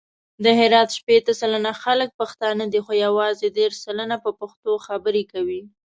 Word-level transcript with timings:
د 0.43 0.45
هرات 0.59 0.89
شپېته 0.97 1.33
سلنه 1.41 1.71
خلګ 1.83 2.09
پښتانه 2.21 2.65
دي، 2.71 2.79
خو 2.85 2.91
یوازې 3.05 3.47
دېرش 3.59 3.75
سلنه 3.85 4.15
په 4.23 4.31
پښتو 4.39 4.71
خبري 4.87 5.23
کوي. 5.33 5.61